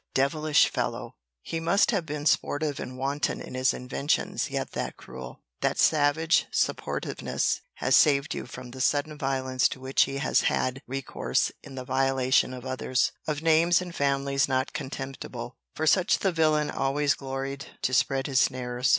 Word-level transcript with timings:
Devilish 0.15 0.67
fellow! 0.67 1.13
He 1.43 1.59
must 1.59 1.91
have 1.91 2.07
been 2.07 2.25
sportive 2.25 2.79
and 2.79 2.97
wanton 2.97 3.39
in 3.39 3.53
his 3.53 3.71
inventions—yet 3.71 4.71
that 4.71 4.97
cruel, 4.97 5.43
that 5.59 5.77
savage 5.77 6.47
sportiveness 6.51 7.59
has 7.75 7.95
saved 7.95 8.33
you 8.33 8.47
from 8.47 8.71
the 8.71 8.81
sudden 8.81 9.15
violence 9.15 9.67
to 9.69 9.79
which 9.79 10.05
he 10.05 10.17
has 10.17 10.41
had 10.41 10.81
recourse 10.87 11.51
in 11.61 11.75
the 11.75 11.85
violation 11.85 12.51
of 12.51 12.65
others, 12.65 13.11
of 13.27 13.43
names 13.43 13.79
and 13.79 13.93
families 13.93 14.47
not 14.47 14.73
contemptible. 14.73 15.55
For 15.75 15.85
such 15.85 16.17
the 16.17 16.31
villain 16.31 16.71
always 16.71 17.13
gloried 17.13 17.67
to 17.83 17.93
spread 17.93 18.25
his 18.25 18.39
snares. 18.39 18.89